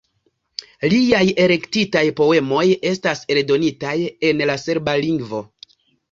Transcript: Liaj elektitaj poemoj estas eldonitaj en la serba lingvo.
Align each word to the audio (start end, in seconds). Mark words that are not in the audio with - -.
Liaj 0.91 1.25
elektitaj 1.43 2.01
poemoj 2.19 2.63
estas 2.91 3.21
eldonitaj 3.35 3.93
en 4.31 4.41
la 4.51 4.55
serba 4.63 4.97
lingvo. 5.05 5.43